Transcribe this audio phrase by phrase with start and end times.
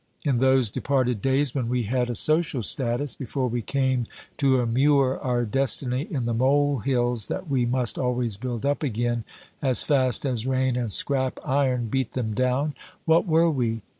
[0.25, 5.19] In those departed days when we had a social status, before we came to immure
[5.19, 9.25] our destiny in the molehills that we must always build up again
[9.61, 12.73] as fast as rain and scrap iron beat them down,
[13.05, 13.83] what were we?